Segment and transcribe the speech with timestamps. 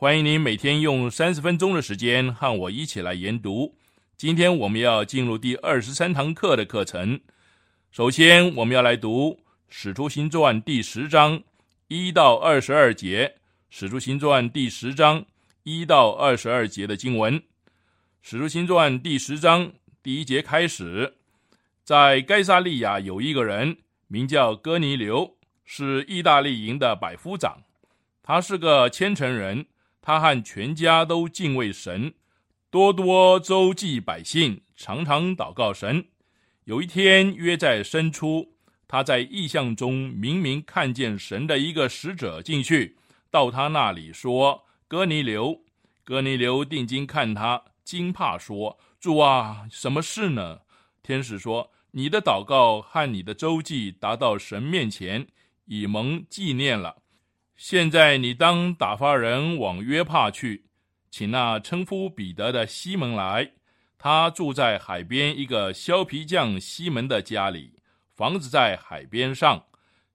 [0.00, 3.76] 欢迎您每天用三十分钟的时间和我一起来研读。
[4.16, 7.20] 今天我们要进入第二十三堂课的课程。
[7.90, 9.32] 首先，我们要来读
[9.68, 11.42] 《使徒行传》第十章
[11.88, 13.26] 一到二十二节，
[13.68, 15.22] 《使徒行传》第十章
[15.64, 17.38] 一到二十二节的经文。
[18.22, 19.70] 《使徒行传》第十章
[20.02, 21.16] 第一节开始，
[21.84, 27.58] 在该萨利亚有一个人名叫哥尼流，是意大利营的百夫长，
[28.22, 29.66] 他是个虔诚人。
[30.02, 32.14] 他和全家都敬畏神，
[32.70, 36.06] 多多周济百姓，常常祷告神。
[36.64, 38.54] 有一天约在深处，
[38.88, 42.96] 他在异象中明明看见神的一个使者进去，
[43.30, 45.62] 到他那里说：“哥尼流，
[46.04, 50.60] 哥尼流，定睛看他，惊怕说：‘主啊，什么事呢？’
[51.02, 55.26] 天使说：‘你的祷告和你的周济达到神面前，
[55.66, 56.96] 以蒙纪念了。’”
[57.60, 60.64] 现在你当打发人往约帕去，
[61.10, 63.52] 请那称呼彼得的西门来。
[63.98, 67.70] 他住在海边一个削皮匠西门的家里，
[68.16, 69.62] 房子在海边上。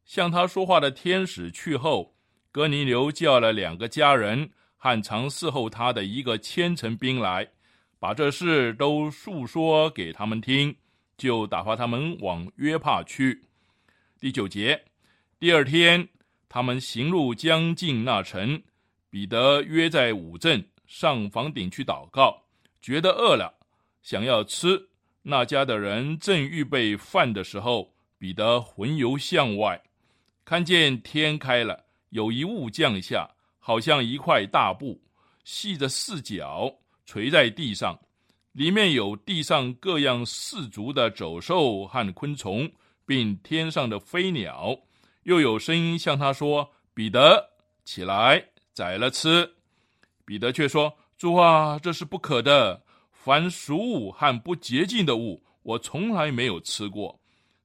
[0.06, 2.16] 向他说话的天使去后，
[2.52, 7.48] 哥尼流叫了两个家人和常伺候他的一个千层兵来，
[8.00, 10.76] 把这事都述说给他们听，
[11.16, 13.40] 就打发他们往约帕去。
[14.20, 14.84] 第九节，
[15.38, 16.10] 第二天。
[16.48, 18.62] 他们行路将近那城，
[19.10, 22.44] 彼得约在五镇上房顶去祷告，
[22.82, 23.54] 觉得饿了，
[24.02, 24.90] 想要吃。
[25.24, 29.82] 那家的人正预备饭的时候，彼得魂游向外，
[30.46, 33.28] 看见天开了，有一物降下，
[33.60, 35.02] 好像一块大布，
[35.44, 36.72] 系着四角，
[37.06, 38.00] 垂在地上，
[38.52, 42.72] 里面有地上各样四足的走兽和昆虫，
[43.06, 44.78] 并天上的飞鸟。
[45.26, 47.50] 又有声音向他说：“彼得，
[47.84, 48.44] 起来，
[48.74, 49.56] 宰了吃。”
[50.24, 52.84] 彼得却说：“主啊，这是不可的。
[53.12, 57.20] 凡俗物和不洁净的物，我从来没有吃过。”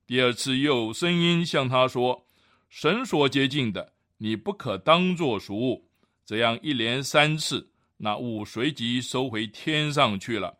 [0.08, 2.26] 第二次又有声音向他说
[2.70, 5.86] ：“神所洁净的，你不可当作俗物。”
[6.24, 10.56] 这样一连三次，那物随即收回天上去了。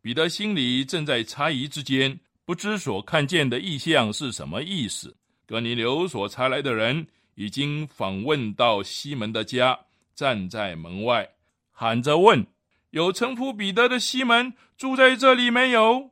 [0.00, 5.14] 彼得心里正在猜疑之间，不知所看见的异象是什么意思。
[5.48, 11.26] 哥尼流所差来的人已经访问到西门的家，站在门外
[11.72, 12.46] 喊着问
[12.92, 16.10] ：“有称呼彼得的西门住在这里没有？”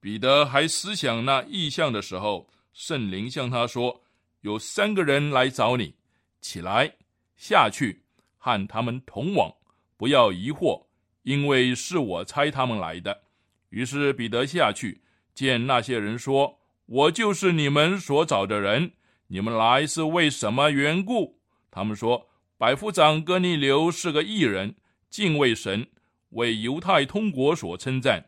[0.00, 4.04] 彼得还思想那异象的时候，圣灵向他说
[4.40, 5.94] ：“有三个人来找你，
[6.40, 6.94] 起来
[7.36, 8.04] 下去，
[8.38, 9.54] 和他们同往，
[9.98, 10.86] 不要疑惑，
[11.24, 13.24] 因为是我差他们来的。”
[13.68, 15.02] 于是彼得下去
[15.34, 16.57] 见那些人说。
[16.88, 18.90] 我就是你们所找的人，
[19.26, 21.38] 你们来是为什么缘故？
[21.70, 22.26] 他们说，
[22.56, 24.74] 百夫长哥尼流是个异人，
[25.10, 25.86] 敬畏神，
[26.30, 28.24] 为犹太通国所称赞。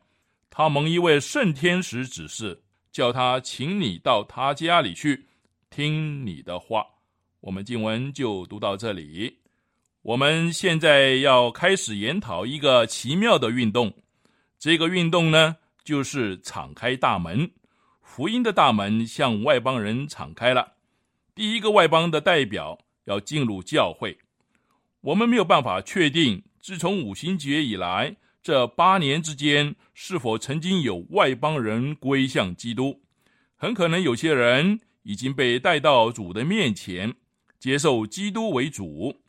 [0.50, 2.62] 他蒙一位圣天使指示，
[2.92, 5.24] 叫他请你到他家里去，
[5.70, 6.84] 听你的话。
[7.40, 9.34] 我们经文就读到这里。
[10.02, 13.90] 我们现在要开始研讨一个奇妙的运动，
[14.58, 17.50] 这个运动呢，就是敞开大门。
[18.12, 20.72] 福音的大门向外邦人敞开了。
[21.32, 24.18] 第一个外邦的代表要进入教会。
[25.00, 33.00] 我们没有办法确定，自从五旬节以来，这八年之间是否曾经有外邦人归向基督？
[33.54, 37.14] 很可能有些人已经被带到主的面前，
[37.60, 39.20] 接受基督为主。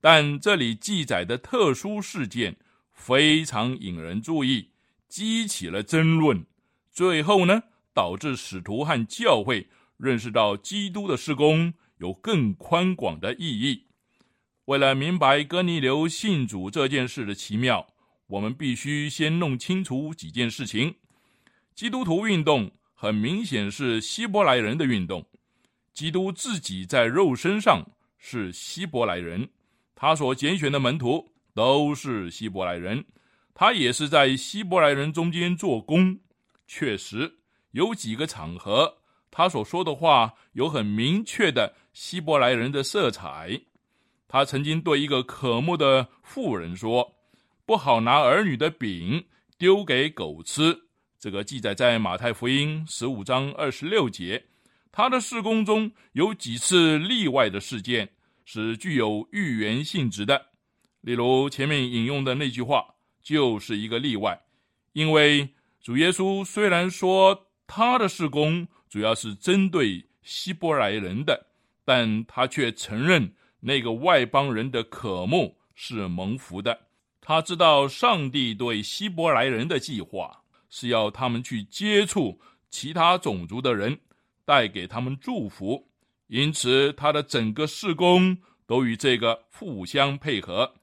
[0.00, 2.56] 但这里记载的特殊事件
[2.92, 4.70] 非常引人注意，
[5.08, 6.44] 激起了争论。
[6.90, 7.62] 最后呢，
[7.94, 13.86] 导致使徒和教会认识到基督的施工有更宽广的意义。
[14.66, 17.86] 为了明白哥尼流信主这件事的奇妙，
[18.26, 20.96] 我们必须先弄清楚几件事情。
[21.74, 25.26] 基督徒运动很明显是希伯来人的运动，
[25.92, 27.84] 基督自己在肉身上
[28.18, 29.48] 是希伯来人，
[29.94, 33.04] 他所拣选的门徒都是希伯来人，
[33.52, 36.18] 他也是在希伯来人中间做工。
[36.66, 37.40] 确实
[37.74, 38.98] 有几个场合，
[39.32, 43.60] 他所说的话有很明确的希伯来人的色彩。
[44.28, 47.16] 他曾经对一个渴慕的妇人说
[47.66, 49.24] ：“不好拿儿女的饼
[49.58, 50.82] 丢给狗吃。”
[51.18, 54.44] 这个记载在马太福音十五章二十六节。
[54.92, 58.08] 他的事工中有几次例外的事件
[58.44, 60.50] 是具有预言性质的，
[61.00, 64.40] 例如前面引用的那句话就是一个例外。
[64.92, 65.48] 因为
[65.80, 71.46] 主耶稣虽然说他的事工主要是针对希伯来人的，
[71.84, 73.34] 但他却承认。
[73.66, 76.80] 那个外邦人的渴慕是蒙福的，
[77.18, 82.38] 他知道上帝对希伯来人的计划是要他们去接触
[82.68, 83.98] 其他种族的人，
[84.44, 85.88] 带给他们祝福，
[86.26, 90.74] 因此他的整个事工都与这个互相配合。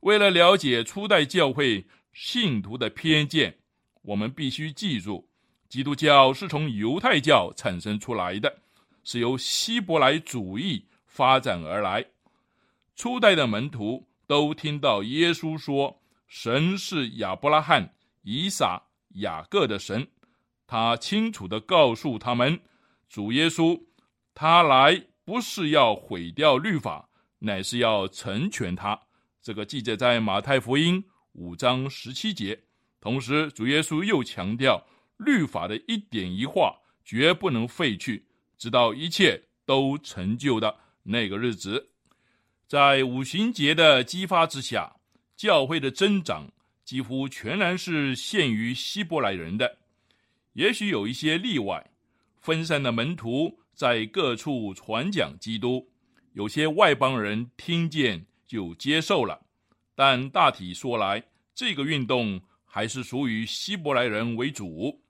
[0.00, 3.58] 为了了解初代教会信徒的偏见，
[4.02, 5.28] 我们必须记住，
[5.74, 8.60] 基督教是从犹太教产生出来的，
[9.02, 12.04] 是由希伯来主义发展而来。
[12.94, 17.92] 初代的门徒都听到耶稣说：“神是亚伯拉罕、
[18.22, 18.80] 以撒、
[19.14, 20.06] 雅各的神。”
[20.64, 22.60] 他清楚的告诉他们
[23.10, 23.82] ：“主耶稣，
[24.32, 27.08] 他来不是要毁掉律法，
[27.40, 28.96] 乃是要成全他。”
[29.42, 32.60] 这个记载在马太福音五章十七节。
[33.00, 34.80] 同时，主耶稣又强调，
[35.16, 38.26] 律法的一点一画绝不能废去，
[38.58, 41.90] 直到一切都成就的那个日子。
[42.66, 44.96] 在五旬节的激发之下，
[45.36, 46.50] 教会的增长
[46.84, 49.78] 几乎全然是限于希伯来人的。
[50.54, 51.90] 也许有一些例外，
[52.40, 55.90] 分散的门徒在各处传讲基督，
[56.32, 59.40] 有些外邦人听见就接受了。
[59.94, 61.22] 但大体说来，
[61.54, 65.03] 这个运动还是属于希伯来人为主。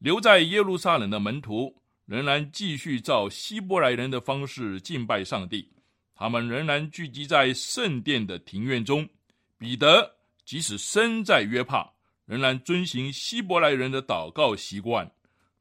[0.00, 1.76] 留在耶路撒冷的门徒
[2.06, 5.70] 仍然继续照希伯来人的方式敬拜上帝。
[6.14, 9.06] 他们仍然聚集在圣殿的庭院中。
[9.58, 11.92] 彼得即使身在约帕，
[12.24, 15.10] 仍然遵行希伯来人的祷告习惯。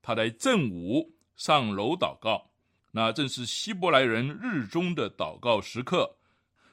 [0.02, 2.50] 他在正午上楼祷告，
[2.92, 6.16] 那正是希伯来人日中的祷告时刻。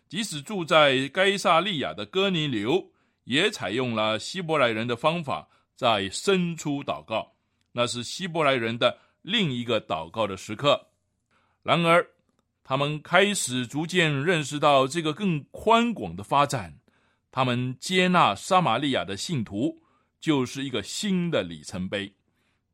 [0.08, 2.92] 即使住在该萨利亚的哥尼流，
[3.24, 7.35] 也采用了希伯来人的方法，在伸出祷告。
[7.76, 10.88] 那是希伯来人的另一个祷告的时刻。
[11.62, 12.04] 然而。
[12.68, 16.76] 他们开始逐渐认识到这个更宽广的发展，
[17.30, 19.80] 他们接纳撒玛利亚的信徒
[20.18, 22.12] 就是一个新的里程碑。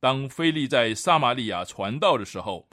[0.00, 2.66] 当菲利在撒玛利亚传道的时候，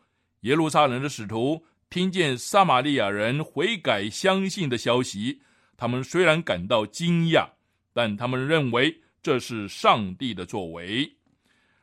[0.44, 5.42] 耶路撒冷的使徒听见撒玛利亚人悔改相信的消息，
[5.76, 7.50] 他们虽然感到惊讶，
[7.92, 11.18] 但他们认为这是上帝的作为。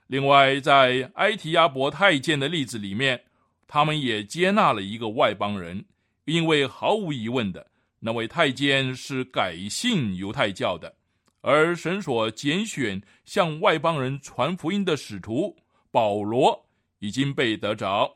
[0.06, 3.22] 另外，在埃提亚伯太监的例子里面。
[3.68, 5.84] 他们也接纳了一个外邦人，
[6.24, 7.66] 因为毫无疑问的，
[7.98, 10.94] 那位太监是改信犹太教的，
[11.40, 15.56] 而神所拣选向外邦人传福音的使徒
[15.90, 16.64] 保罗
[17.00, 18.08] 已经被得着，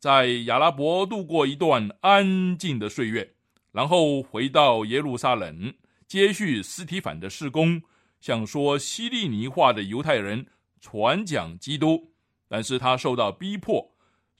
[0.00, 3.34] 在亚拉伯度过一段安静的岁月，
[3.70, 5.72] 然后回到耶路撒冷，
[6.08, 7.80] 接续斯提凡的事工，
[8.20, 10.44] 向说希利尼话的犹太人
[10.80, 12.12] 传讲基督，
[12.48, 13.92] 但是他受到逼迫。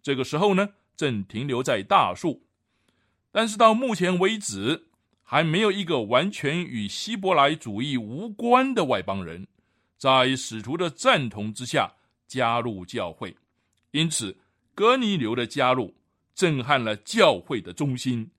[0.03, 2.43] 这个时候呢，正停留在大树，
[3.33, 4.89] 但是到目前为止，
[5.23, 9.47] 还没有一个完全与希伯来主义无关的外邦人，
[9.99, 11.93] 在使徒的赞同之下
[12.29, 13.37] 加入教会。
[13.91, 14.37] 因此，
[14.75, 15.93] 哥尼流的加入
[16.35, 18.31] 震撼了教会的中心，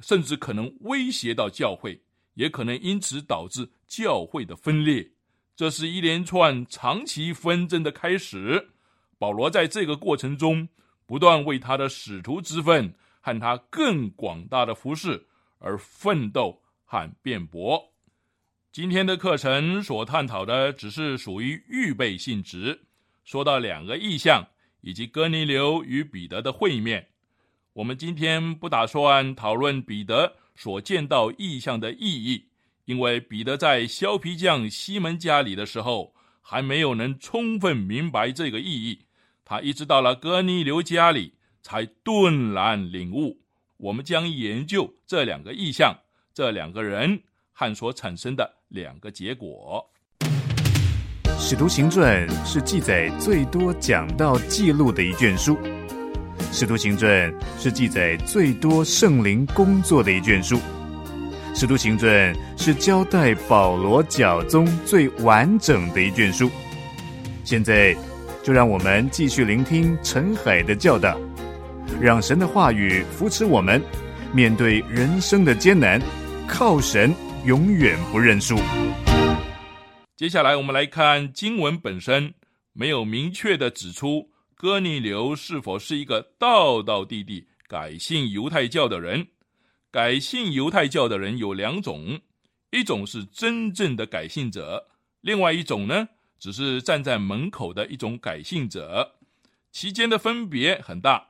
[0.00, 1.98] 甚至可能威胁到教会，
[2.34, 5.10] 也可能因此导致教会的分裂。
[5.58, 8.70] 这是一连串长期纷争的开始。
[9.18, 10.68] 保罗在这个过程中。
[11.08, 15.26] 不断为他的使徒之分和他更广大的服饰
[15.58, 17.82] 而奋斗和辩驳。
[18.70, 22.78] 今天的课程所探讨的只是属于预备性质，
[23.24, 24.46] 说到两个意象
[24.82, 27.08] 以及哥尼流与彼得的会面。
[27.72, 32.47] 我们今天不打算讨论彼得所见到意象的意义，
[32.88, 39.00] 因为彼得在削皮匠西门家里的时候还没有能充分明白这个意义，
[39.44, 43.42] 他一直到了哥尼流家里才顿然领悟。
[43.76, 45.94] 我们将研究这两个意象，
[46.32, 47.20] 这两个人
[47.52, 49.84] 和所产生的两个结果。
[51.38, 55.56] 《使徒行传》是记载最多讲道记录的一卷书。
[56.50, 57.30] 《使徒行传》
[57.62, 60.56] 是记载最多圣灵工作的一卷书，
[61.58, 66.48] 《使徒行传》是交代保罗教宗最完整的一卷书。
[67.42, 67.92] 现在，
[68.44, 71.18] 就让我们继续聆听陈海的教导，
[72.00, 73.82] 让神的话语扶持我们，
[74.32, 76.00] 面对人生的艰难，
[76.46, 77.12] 靠神
[77.44, 78.56] 永远不认输。
[80.14, 82.32] 接下来，我们来看经文本身，
[82.72, 84.30] 没有明确的指出。
[84.54, 89.26] 哥尼流是否是一个道道地地改信犹太教的人？
[89.90, 92.20] 改信犹太教的人有两种，
[92.70, 94.88] 一种是真正的改信者，
[95.22, 99.16] 另外一种呢，只是站在门口的一种改信者，
[99.72, 101.28] 其间的分别很大。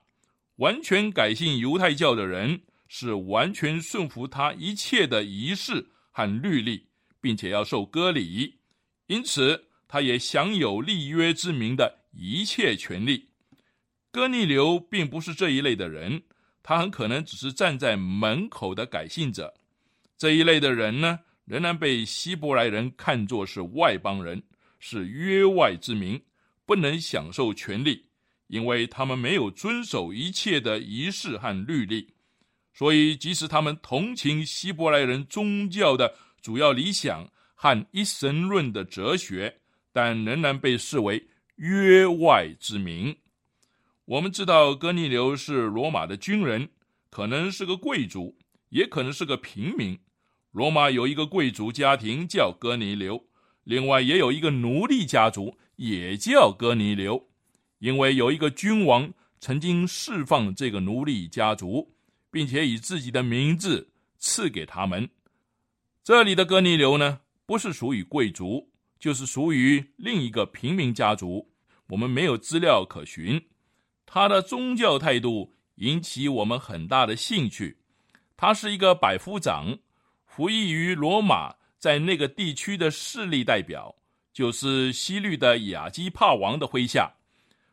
[0.57, 6.88] 完全改信犹太教的人是完全顺服他一切的仪式和律例，
[7.21, 8.57] 并且要受割礼，
[9.07, 12.00] 因此他也享有立约之名的。
[12.11, 13.29] 一切权利，
[14.11, 16.23] 哥尼流并不是这一类的人，
[16.69, 19.55] 他很可能只是站在门口的改信者。
[20.19, 24.43] 这一类的人呢，仍然被希伯来人看作是外邦人，
[24.79, 26.21] 是约外之民，
[26.67, 28.05] 不能享受权利，
[28.49, 32.13] 因为他们没有遵守一切的仪式和律例。
[32.75, 39.59] 所以，即使他们同情希伯来人宗教的主要理想和一神论的哲学，
[39.91, 41.27] 但仍然被视为。
[41.57, 43.17] 约外之名，
[44.09, 46.71] 我们知道哥尼流是罗马的军人，
[47.11, 48.38] 可能是个贵族，
[48.71, 49.99] 也可能是个平民。
[50.50, 53.23] 罗马有一个贵族家庭叫哥尼流，
[53.65, 57.29] 另外也有一个奴隶家族也叫哥尼流，
[57.81, 61.95] 因为有一个君王曾经释放这个奴隶家族，
[62.31, 65.07] 并且以自己的名字赐给他们。
[66.03, 68.71] 这里的哥尼流呢，不是属于贵族。
[68.99, 71.53] 就是属于另一个平民家族，
[71.91, 73.41] 我们没有资料可循。
[74.11, 77.77] 他的宗教态度引起我们很大的兴趣。
[78.38, 79.77] 他是一个百夫长，
[80.25, 83.95] 服役于罗马在那个地区的势力代表，
[84.33, 87.12] 就是西律的亚基帕王的麾下。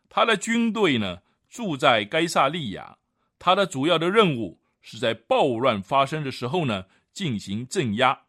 [0.10, 2.98] 他的军队呢住在该萨利亚，
[3.39, 8.20] 他的主要的任务是在暴乱发生的时候呢进行镇压。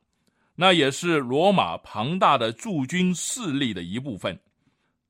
[0.54, 4.38] 那也是罗马庞大的驻军势力的一部分，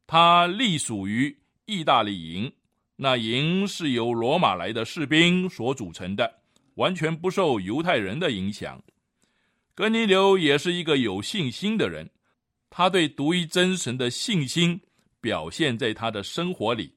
[0.06, 1.36] 它隶属于
[1.66, 2.50] 意大利营。
[2.96, 6.40] 那营是由罗马来的士兵所组成的，
[6.76, 8.82] 完全不受犹太人的影响。
[9.74, 12.10] 格尼流也是一个有信心的人，
[12.70, 14.80] 他对独一真神的信心
[15.20, 16.94] 表现在他的生活里。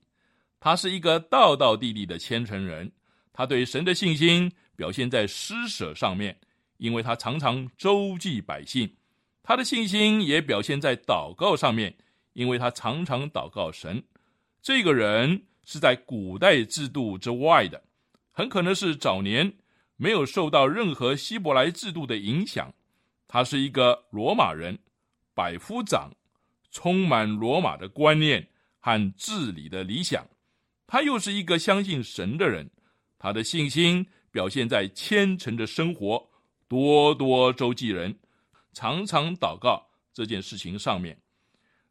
[0.62, 2.92] 他是一个道道地地的虔诚人，
[3.34, 6.40] 他对神的信心表现在施舍上面。
[6.78, 8.90] 因为他常常周济百姓，
[9.44, 11.94] 他的信心也表现在祷告上面。
[12.32, 14.02] 因为他常常祷告神，
[14.62, 17.80] 这个人是在古代制度之外的，
[18.32, 19.54] 很可能是早年
[19.98, 22.74] 没有受到任何希伯来制度的影响。
[23.28, 24.80] 他是一个罗马人，
[25.36, 26.10] 百夫长，
[26.72, 28.48] 充满罗马的观念
[28.80, 30.28] 和治理的理想。
[30.88, 32.72] 他又是一个相信神的人，
[33.20, 36.28] 他的信心表现在虔诚的生活。
[36.68, 38.18] 多多周济人，
[38.74, 41.22] 常常祷告这件事情上面。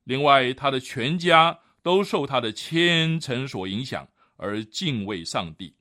[0.02, 5.75] 另外，他的全家都受他的虔诚所影响，而敬畏上帝。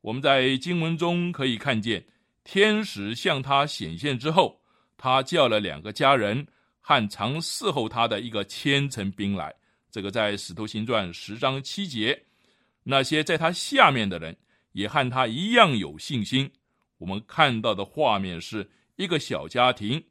[0.00, 2.04] 我们在经文中可以看见，
[2.44, 4.60] 天使向他显现之后，
[4.96, 6.46] 他叫了两个家人
[6.80, 9.54] 和常伺候他的一个千层兵来。
[9.90, 12.24] 这个在《使徒行传》十章七节。
[12.84, 14.34] 那些在他下面的人
[14.72, 16.50] 也和他一样有信心。
[16.96, 20.02] 我们看到的画面是一个小家庭，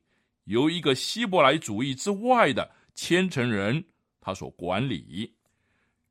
[0.44, 3.84] 由一个希伯来主义之外的虔诚人
[4.28, 5.36] 他所管理。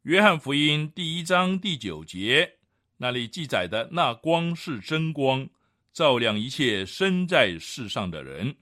[0.04, 2.54] 约翰福音第一章第九节
[2.96, 5.46] 那里记载的那光是真光，
[5.92, 8.56] 照亮一切生在世上的人。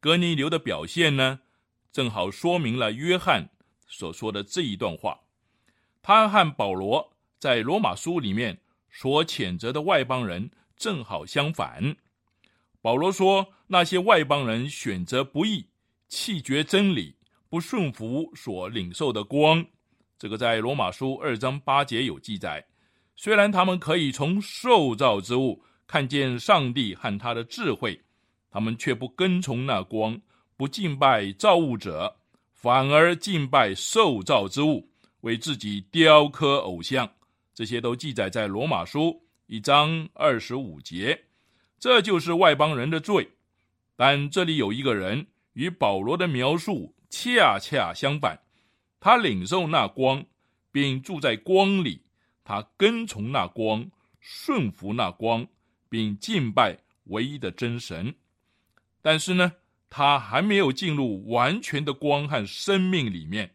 [0.00, 1.40] 格尼流的表现呢，
[1.92, 3.50] 正好说明了约翰
[3.86, 5.20] 所说的这一段话。
[6.00, 8.58] 他和保罗在罗马书里面
[8.90, 10.50] 所谴责的外邦人。
[10.74, 11.96] 正好相反，
[12.80, 15.66] 保罗说，那些外邦人选择不义，
[16.08, 17.14] 弃绝真理，
[17.48, 19.64] 不顺服所领受的光。
[20.18, 22.64] 这个在罗马书二章八节有记载。
[23.14, 27.98] 虽然他们可以从受造之物看见上帝和他的智慧，
[28.50, 30.20] 他们却不跟从那光，
[30.56, 32.16] 不敬拜造物者，
[32.52, 34.88] 反而敬拜受造之物，
[35.20, 37.10] 为自己雕刻偶像。
[37.54, 41.18] 这些都记载在罗马书一章二十五节。
[41.78, 43.30] 这就是外邦人的罪，
[43.96, 48.40] 但这里有一个人与保罗的描述恰恰相反，
[49.00, 50.24] 他领受那光，
[50.70, 52.02] 并住在光里，
[52.44, 55.46] 他跟从那光，顺服那光，
[55.88, 58.14] 并敬拜唯一的真神。
[59.00, 59.52] 但是呢，
[59.88, 63.54] 他还没有进入完全的光和生命里面，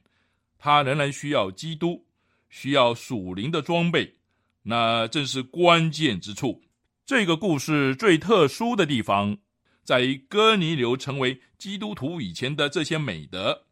[0.58, 2.06] 他仍然需要基督，
[2.50, 4.16] 需要属灵的装备，
[4.64, 6.64] 那正是关键之处。
[7.06, 9.38] 这个故事最特殊的地方，
[9.84, 13.64] 在哥尼流成为基督徒以前的这些美德。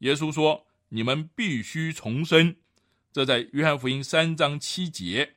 [0.00, 2.56] 耶稣说：“你们必须重生。”
[3.12, 5.34] 这在约翰福音三章七节。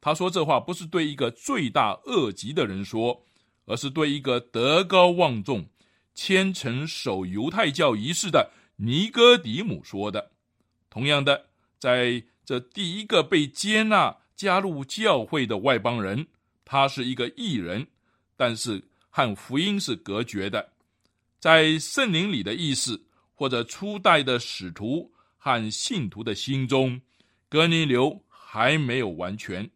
[0.00, 3.24] 他说这话不是对一个罪大恶极的人说，
[3.66, 5.66] 而是对一个德高望重、
[6.14, 10.32] 虔诚守犹太教仪式的尼哥底母说的。
[10.90, 11.46] 同样的，
[11.78, 16.26] 在这第一个被接纳加入教会的外邦人。
[16.64, 17.86] 他是一个异人，
[18.36, 18.82] 但是
[19.16, 20.72] 和福音是隔绝的。
[21.40, 23.02] 在圣灵里的意思，
[23.34, 27.00] 或者初代的使徒和信徒的心中，
[27.48, 29.70] 格尼流还没有完全。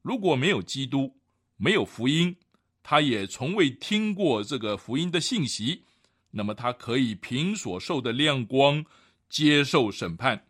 [0.00, 1.14] 如果没有基督，
[1.58, 2.34] 没有福音，
[2.82, 5.82] 他也从未听过这个福音的信息，
[6.30, 8.82] 那么他可以凭所受的亮光
[9.28, 10.46] 接受审判。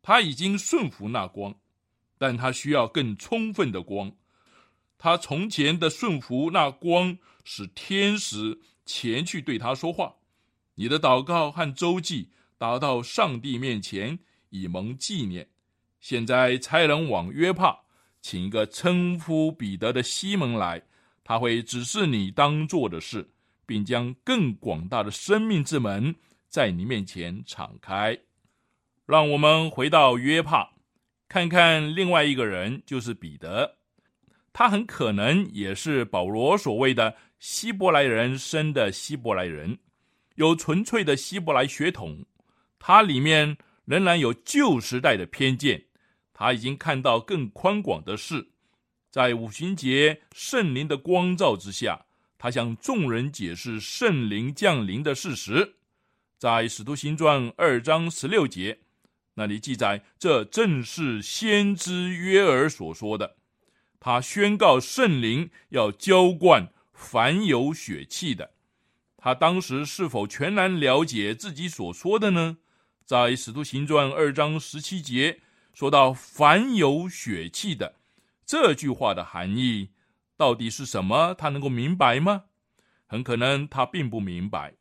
[0.00, 1.52] 他已经顺服那光，
[2.18, 4.12] 但他需要更充分的光。
[4.96, 10.16] 他从前的顺服，那光使天使前去对他说话。
[10.74, 14.18] 你的祷告和周记达到上帝面前，
[14.50, 15.48] 以蒙纪念。
[16.00, 17.80] 现在差人往约帕，
[18.22, 20.82] 请一个称呼彼得的西门来，
[21.22, 23.30] 他会指示你当做的事，
[23.66, 26.14] 并将更广大的生命之门
[26.48, 28.18] 在你面前敞开。
[29.04, 30.70] 让我们回到约帕，
[31.28, 33.79] 看看另外一个人，就是彼得。
[34.60, 39.78] 他很可能也是保罗所谓的希伯来人生的希伯来人，
[40.34, 42.26] 有纯粹的希伯来血统。
[42.78, 45.84] 他里面仍然有旧时代的偏见，
[46.34, 48.50] 他已经看到更宽广的事。
[49.10, 52.04] 在五旬节圣灵的光照之下，
[52.36, 55.76] 他向众人解释圣灵降临的事实。
[56.36, 58.80] 在使徒行传二章十六节
[59.32, 63.38] 那里记载，这正是先知约尔所说的。
[64.00, 68.54] 他宣告圣灵要浇灌凡有血气的。
[69.18, 72.56] 他当时是否全然了解自己所说的呢？
[73.04, 75.40] 在使徒行传二章十七节
[75.74, 77.96] 说到“凡有血气的”
[78.46, 79.90] 这句话的含义
[80.36, 81.34] 到底是什么？
[81.34, 82.44] 他能够明白吗？
[83.06, 84.74] 很可能他并不明白。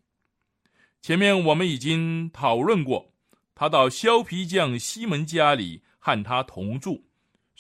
[1.02, 3.12] 前面我们已经讨论过，
[3.54, 7.09] 他到削皮匠西门家里和他同住。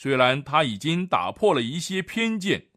[0.01, 2.67] 虽然他已经打破了一些偏见，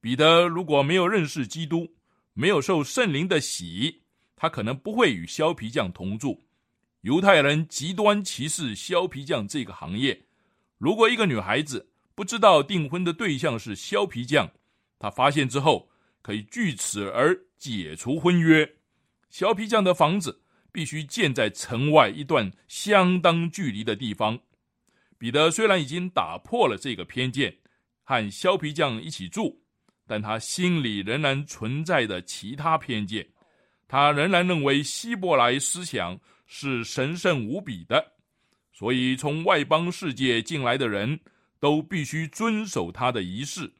[0.00, 1.94] 彼得如果没有认识基督，
[2.32, 4.02] 没有受圣灵的洗，
[4.34, 6.42] 他可能不会与削皮匠同住。
[7.02, 10.20] 犹太人极端歧视削皮匠这个行业。
[10.76, 14.50] 如果一个女孩子不知道订婚的对象是削皮匠，
[14.98, 15.88] 她发现之后
[16.22, 18.68] 可以据此而解除婚约。
[19.30, 24.40] 削皮匠的房子必须建在城外一段相当距离的地方。
[25.24, 27.56] 彼得虽然已经打破了这个偏见，
[28.02, 29.58] 和削皮匠一起住，
[30.06, 33.26] 但他心里仍然存在着其他偏见。
[33.88, 38.12] 他仍然认为希伯来思想是神圣无比的，
[38.70, 41.18] 所以从外邦世界进来的人
[41.58, 43.72] 都必须遵守他的仪式。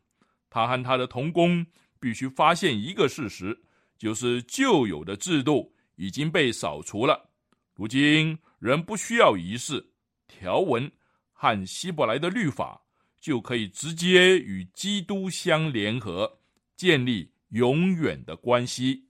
[0.49, 1.67] 他和他的同工
[2.01, 3.55] 必须发现一个事实，
[3.99, 7.29] 就是旧有的制度已经被扫除了。
[7.75, 9.87] 如今人不需要仪式
[10.27, 10.91] 条文。
[11.35, 12.81] 和希伯来的律法
[13.21, 16.39] 就可以直接与基督相联合，
[16.77, 19.05] 建立永远的关系。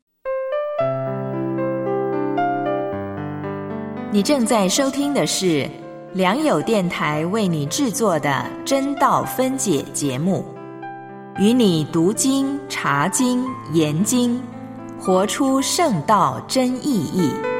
[4.10, 5.68] 你正在收听的是
[6.12, 10.44] 良友电台为你制作的真道分解节目，
[11.38, 14.40] 与你读经、查经、研经，
[15.00, 17.53] 活出圣道真意义。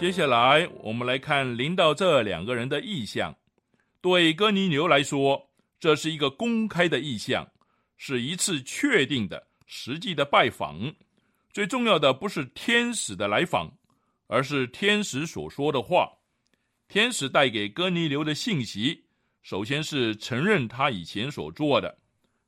[0.00, 3.36] 接下来，我们来看临到这两个人的意向。
[4.00, 7.46] 对哥尼流来说，这是一个公开的意向，
[7.98, 10.90] 是一次确定的、实际的拜访。
[11.52, 13.70] 最重要的不是天使的来访，
[14.26, 16.10] 而是天使所说的话。
[16.88, 19.04] 天使带给哥尼流的信息，
[19.42, 21.98] 首先是承认他以前所做的，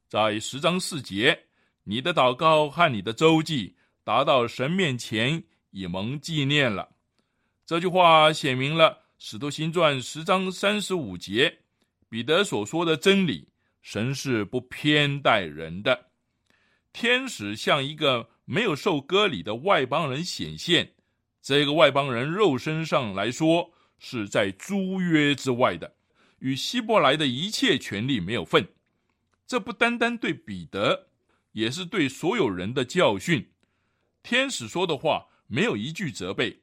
[0.09, 1.39] 在十章四节，
[1.85, 6.89] 你的祷告和你的周记达到神面前，以蒙纪念了。
[7.73, 11.61] 这句话写明了《使徒行传》十章三十五节，
[12.07, 13.49] 彼得所说的真理：
[13.81, 16.11] 神是不偏待人的。
[16.93, 20.93] 天使向一个没有受割礼的外邦人显现，
[21.41, 25.95] 这个外邦人肉身上来说是在租约之外的，
[26.41, 28.69] 与希伯来的一切权利没有份。
[29.47, 31.07] 这不单单对彼得，
[31.53, 33.51] 也是对所有人的教训。
[34.23, 36.59] 天使说的话没有一句责备。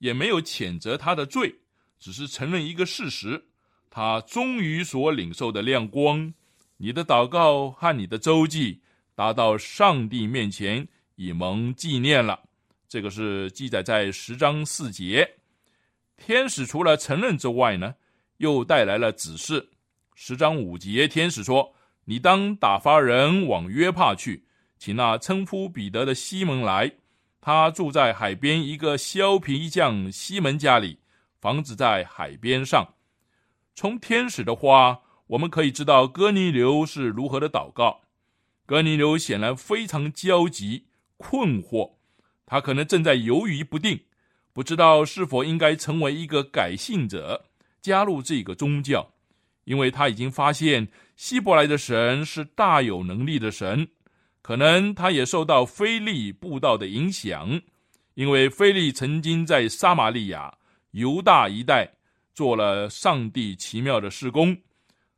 [0.00, 1.54] 也没有谴责他的罪，
[1.98, 3.44] 只是承认一个事实：
[3.88, 6.34] 他终于所领受的亮光，
[6.78, 8.82] 你的祷告和你的周记
[9.14, 12.40] 达到上帝面前，以蒙纪念了。
[12.88, 15.36] 这个是记载在十章四节。
[16.16, 17.94] 天使除了承认之外呢，
[18.38, 19.70] 又带来了指示。
[20.14, 24.44] 十章五节，天使说：“你当打发人往约帕去，
[24.78, 26.92] 请那称呼彼得的西门来。”
[27.40, 30.98] 他住在海边一个削皮匠西门家里，
[31.40, 32.94] 房子在海边上。
[33.74, 38.02] 从天使的话，我们可以知道哥尼流是如何的祷告。
[38.66, 40.84] 哥尼流显然非常焦急、
[41.16, 41.94] 困惑，
[42.44, 44.00] 他可能正在犹豫不定，
[44.52, 47.46] 不知道是否应该成为一个改信者，
[47.80, 49.14] 加入这个宗教，
[49.64, 53.88] 因为他已经发现希伯来的神是大有能力的神。
[54.42, 57.60] 可能他也受到菲利布道的影响，
[58.14, 60.52] 因为菲利曾经在撒玛利亚、
[60.92, 61.90] 犹大一带
[62.34, 64.56] 做了上帝奇妙的施工。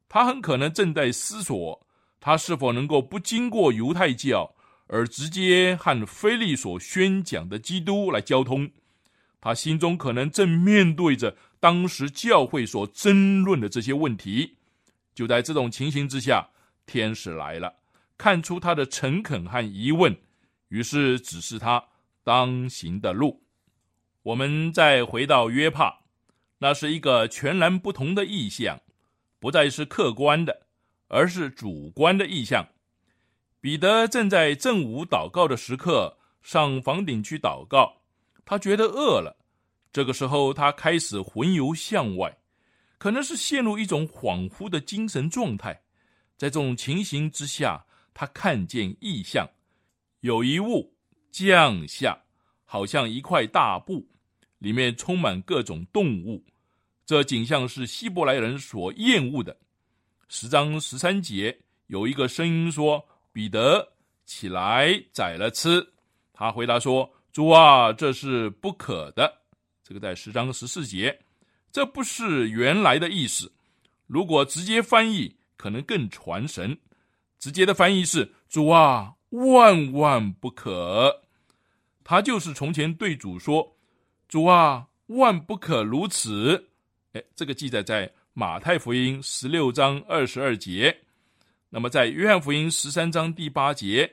[0.09, 1.87] 他很可能正在思索，
[2.21, 4.53] 他是否能够不经过犹太教，
[4.87, 8.71] 而直接和菲利所宣讲的基督来交通。
[9.41, 14.57] 他心中可能正面对着当时教会所争论的这些问题。
[15.15, 16.47] 就在这种情形之下，
[16.87, 17.82] 天使来了。
[18.23, 20.17] 看出他的诚恳和疑问，
[20.69, 21.85] 于是指示他
[22.23, 23.43] 当行的路。
[24.23, 25.93] 我们再回到约帕，
[26.59, 28.81] 那是一个全然不同的意象，
[29.41, 30.69] 不再是客观的，
[31.09, 32.65] 而是主观的意象。
[33.61, 38.03] 彼得正在正午祷告的时刻上房顶去祷告，
[38.45, 39.37] 他觉得饿了。
[39.93, 42.39] 这个时候，他开始魂游向外，
[42.99, 45.83] 可能是陷入一种恍惚的精神状态。
[46.37, 47.85] 在这种情形之下。
[48.15, 49.49] 他看见异象，
[50.21, 50.95] 有一物
[51.31, 52.23] 降下，
[52.65, 54.07] 好像一块大布，
[54.59, 56.45] 里面充满各种动物。
[57.05, 59.57] 这景象是希伯来人所厌恶的。
[60.29, 63.93] 十章十三节有一个声音说：“彼得
[64.25, 65.87] 起来宰了吃。”
[66.33, 69.41] 他回答说：“主啊，这是不可的。”
[69.85, 71.19] 这个在十章十四节，
[71.71, 73.53] 这不是原来的意思。
[74.07, 76.79] 如果直接翻译，可能更传神。
[77.43, 81.13] 直接的翻译是“主啊，万万不可”。
[82.05, 83.77] 他就是从前对主说
[84.31, 86.69] ：“主啊，万不可如此。”
[87.15, 90.97] 哎，这个记载在马太福音十六章二十二节。
[91.69, 94.09] 那么在约翰福音十三章第八节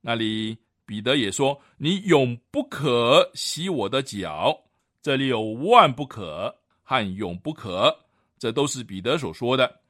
[0.00, 4.56] 那里，彼得也说：“你永不可洗我的脚。”
[5.02, 7.92] 这里有“万不可”和“永不可”，
[8.38, 9.80] 这都是彼得所说的。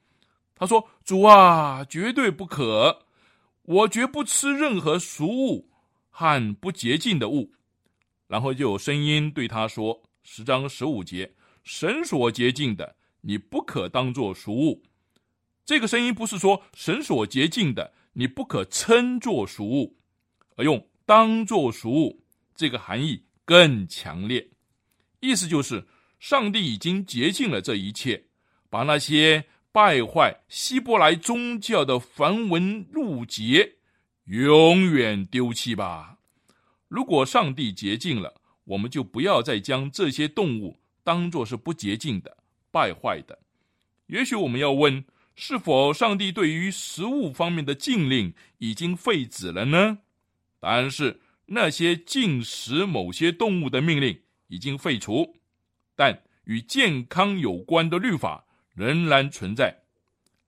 [0.58, 3.06] 他说：“主啊，绝对不可！
[3.62, 5.70] 我绝不吃任何俗物
[6.10, 7.54] 和不洁净的物。”
[8.26, 14.82] 然后就有声音对他说：“十章十五节，神所洁净的，你不可当作俗物。”
[15.64, 19.96] 这个声音不是说神所洁净的，你不可称作俗物，
[20.56, 22.24] 而用“当作俗物”
[22.56, 24.48] 这个含义更强烈。
[25.20, 25.86] 意思就是，
[26.18, 28.24] 上帝已经洁净了这一切，
[28.68, 29.46] 把那些。
[29.78, 33.76] 败坏希伯来宗教的繁文缛节，
[34.24, 36.18] 永远丢弃吧。
[36.88, 42.38] 如果上帝洁净了，我们就不要再将这些动物当作是不洁净的、
[42.72, 43.38] 败坏的。
[44.08, 45.04] 也许我们要问：
[45.36, 49.98] 是否上帝对于食物方面的禁令已经废止了呢？
[50.58, 55.36] 答案是：那些禁食某些动物的命令已经废除，
[55.94, 58.46] 但与健康有关的律法。
[58.78, 59.82] 仍然存在。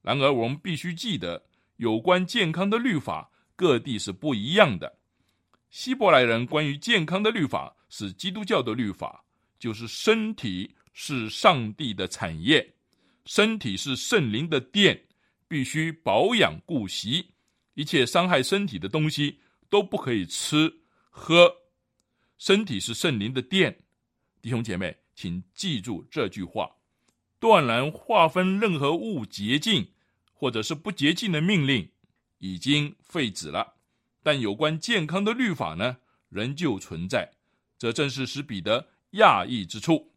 [0.02, 1.44] 然而，我们必须记得，
[1.76, 4.98] 有关健康的律法，各地是不一样的。
[5.68, 9.24] 希伯来人关于健康的律法是基督教的律法，
[9.58, 12.74] 就是身体是上帝的产业，
[13.24, 15.00] 身体是圣灵的殿，
[15.46, 17.30] 必须保养顾惜，
[17.74, 19.38] 一切伤害身体的东西
[19.68, 20.72] 都不可以吃
[21.10, 21.54] 喝。
[22.38, 23.78] 身体是圣灵的殿，
[24.40, 26.70] 弟兄姐妹，请记住这句话。
[27.40, 29.88] 断然划分任何物洁净
[30.34, 31.90] 或者是不洁净的命令
[32.38, 33.74] 已经废止了，
[34.22, 35.96] 但有关健康的律法呢，
[36.28, 37.32] 仍旧存在。
[37.78, 40.12] 这正是使彼得讶异之处。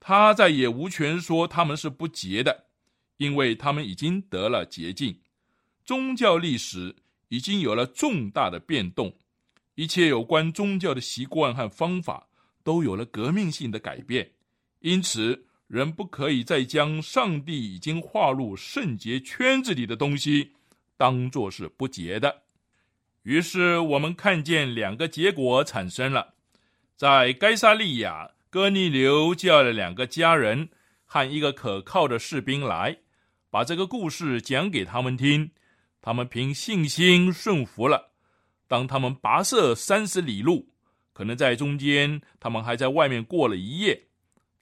[0.00, 2.66] 他再也无权说他们是不洁的，
[3.16, 5.20] 因为他们已经得了洁净。
[5.84, 6.96] 宗教历史
[7.28, 9.16] 已经有了重大的变动，
[9.76, 12.28] 一切有关宗教的习惯和方法
[12.64, 14.32] 都有了革命性的改变，
[14.80, 15.46] 因此。
[15.66, 20.52] 人不可以再将上帝已经划入圣洁圈子里的东西
[20.96, 22.42] 当做是不洁的。
[23.22, 26.34] 于是我们看见两个结果产生了：
[26.96, 30.68] 在该萨利亚，哥尼流叫了两个家人
[31.06, 32.98] 和一个可靠的士兵来，
[33.50, 35.50] 把这个故事讲给他们听。
[36.02, 38.10] 他们凭信心顺服了。
[38.68, 40.68] 当他们跋涉三十里路，
[41.14, 44.08] 可能在中间，他们还在外面过了一夜。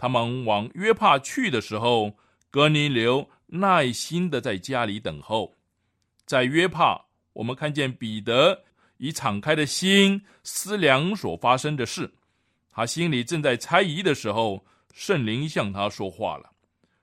[0.02, 2.18] 他们往约帕去的时候，
[2.50, 5.54] 格尼流耐心的在家里等候。
[6.26, 7.00] 在约帕，
[7.34, 8.64] 我们看见彼得
[8.96, 12.12] 以敞开的心思量所发生的事。
[12.72, 16.50] 他心里正在猜疑的时候，圣灵向他说话了。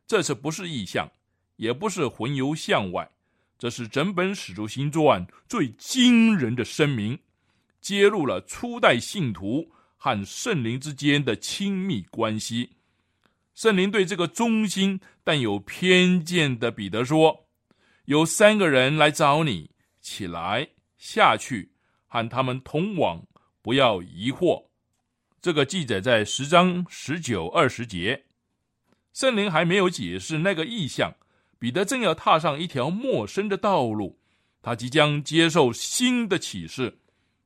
[0.05, 1.09] 这次不是意象，
[1.55, 3.09] 也不是魂游向外，
[3.57, 7.17] 这是整本使徒行传最惊人的声明，
[7.79, 12.71] 揭露了初代信徒和圣灵之间的亲密关系。
[13.59, 17.49] 圣灵对这个忠心但有偏见的彼得说
[18.07, 21.73] ：“有三个人来找你，起来下去，
[22.07, 23.21] 喊他们同往，
[23.61, 24.67] 不要疑惑。”
[25.41, 28.23] 这个记载在十章十九、二十节。
[29.11, 31.13] 圣灵还没有解释那个意象，
[31.59, 34.17] 彼得正要踏上一条陌生的道路，
[34.61, 36.99] 他即将接受新的启示。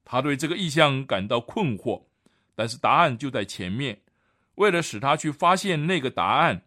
[0.05, 2.03] 他对这个意象感到困惑，
[2.53, 4.02] 但是答案就在前面。
[4.55, 6.63] 为了使他去发现那个答案，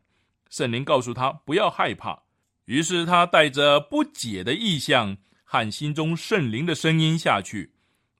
[0.51, 2.23] 圣灵告诉他不要害怕。
[2.65, 7.73] 于是他带着不解的意向和心中圣灵的声音下去，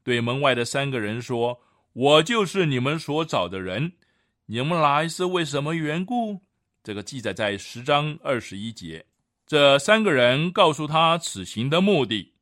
[0.05, 1.61] 对门外的三个人说
[1.95, 3.93] ：“我就是你们所找的人，
[4.47, 6.41] 你们来是为什么缘故？”
[6.85, 9.05] 这个记载在十章二十一节。
[9.45, 12.33] 这三个人告诉他此行的目的。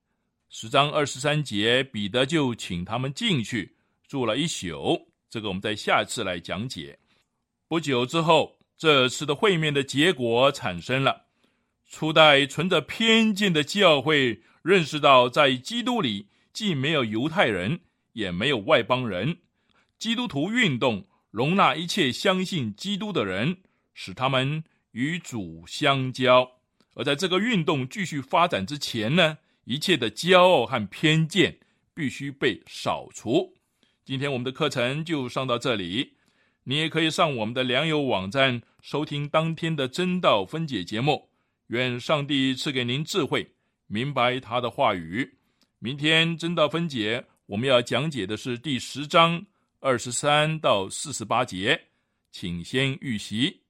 [0.50, 3.74] 十章二十三节，彼得就请他们进去
[4.06, 5.08] 住了一宿。
[5.30, 6.98] 这个我们在下次来讲解。
[7.66, 11.26] 不久之后，这次的会面的结果产生了。
[11.88, 17.80] 初代存着偏见的教会认识到，在基督里既没有犹太人，
[18.12, 19.38] 也没有外邦人。
[19.98, 23.58] 基督徒运动容纳一切相信基督的人，
[23.94, 26.50] 使他们与主相交。
[26.94, 31.58] 而在这个运动继续发展之前呢，一切的骄傲和偏见
[31.94, 33.54] 必须被扫除。
[34.04, 36.12] 今天我们的课程就上到这里。
[36.64, 41.28] 你也可以上我们的良友网站收听当天的真道分解节目。
[41.68, 43.54] 愿上帝赐给您智慧，
[43.86, 45.38] 明白他的话语。
[45.78, 49.44] 明天真道分解，我们要讲解的是第十章
[49.80, 51.80] 二十三到四十八节，
[52.30, 53.63] 请先预习。